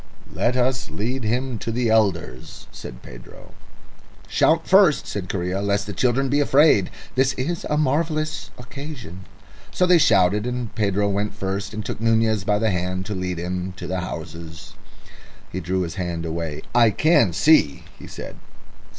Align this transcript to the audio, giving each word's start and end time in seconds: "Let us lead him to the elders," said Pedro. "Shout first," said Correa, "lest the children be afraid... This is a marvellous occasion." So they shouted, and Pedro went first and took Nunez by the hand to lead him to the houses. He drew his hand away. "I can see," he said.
"Let 0.33 0.57
us 0.57 0.89
lead 0.89 1.23
him 1.23 1.59
to 1.59 1.71
the 1.71 1.89
elders," 1.91 2.65
said 2.71 3.03
Pedro. 3.03 3.53
"Shout 4.27 4.67
first," 4.67 5.05
said 5.05 5.29
Correa, 5.29 5.61
"lest 5.61 5.85
the 5.85 5.93
children 5.93 6.27
be 6.27 6.39
afraid... 6.39 6.89
This 7.13 7.33
is 7.33 7.67
a 7.69 7.77
marvellous 7.77 8.49
occasion." 8.57 9.25
So 9.69 9.85
they 9.85 9.99
shouted, 9.99 10.47
and 10.47 10.73
Pedro 10.73 11.07
went 11.07 11.35
first 11.35 11.71
and 11.71 11.85
took 11.85 12.01
Nunez 12.01 12.43
by 12.43 12.57
the 12.57 12.71
hand 12.71 13.05
to 13.05 13.13
lead 13.13 13.37
him 13.37 13.73
to 13.73 13.85
the 13.85 13.99
houses. 13.99 14.73
He 15.51 15.59
drew 15.59 15.81
his 15.81 15.93
hand 16.01 16.25
away. 16.25 16.63
"I 16.73 16.89
can 16.89 17.31
see," 17.31 17.83
he 17.99 18.07
said. 18.07 18.37